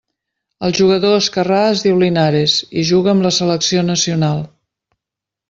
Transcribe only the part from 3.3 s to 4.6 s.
selecció nacional.